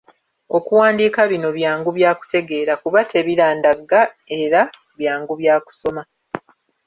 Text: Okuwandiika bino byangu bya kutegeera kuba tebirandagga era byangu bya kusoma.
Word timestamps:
Okuwandiika 0.57 1.21
bino 1.31 1.49
byangu 1.57 1.89
bya 1.97 2.11
kutegeera 2.19 2.73
kuba 2.83 2.99
tebirandagga 3.11 4.01
era 4.43 4.61
byangu 4.99 5.33
bya 5.41 5.55
kusoma. 5.65 6.01